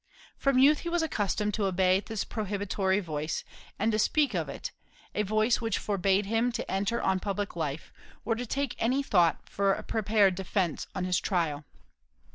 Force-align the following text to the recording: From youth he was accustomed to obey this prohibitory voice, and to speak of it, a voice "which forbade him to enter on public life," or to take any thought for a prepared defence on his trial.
From 0.35 0.57
youth 0.57 0.79
he 0.79 0.89
was 0.89 1.03
accustomed 1.03 1.53
to 1.53 1.67
obey 1.67 1.99
this 1.99 2.23
prohibitory 2.23 2.99
voice, 3.01 3.43
and 3.77 3.91
to 3.91 3.99
speak 3.99 4.33
of 4.33 4.49
it, 4.49 4.71
a 5.13 5.21
voice 5.21 5.61
"which 5.61 5.77
forbade 5.77 6.25
him 6.25 6.51
to 6.53 6.71
enter 6.71 6.99
on 6.99 7.19
public 7.19 7.55
life," 7.55 7.93
or 8.25 8.33
to 8.33 8.47
take 8.47 8.75
any 8.79 9.03
thought 9.03 9.47
for 9.47 9.73
a 9.73 9.83
prepared 9.83 10.33
defence 10.33 10.87
on 10.95 11.03
his 11.05 11.19
trial. 11.19 11.65